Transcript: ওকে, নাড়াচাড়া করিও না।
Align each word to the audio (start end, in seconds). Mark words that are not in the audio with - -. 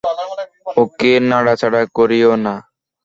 ওকে, 0.77 1.11
নাড়াচাড়া 1.29 1.81
করিও 1.97 2.31
না। 2.45 2.55